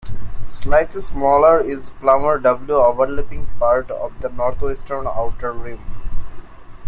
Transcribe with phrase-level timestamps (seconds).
[0.45, 5.79] Slightly smaller is Plummer W overlapping part of the northwestern outer rim.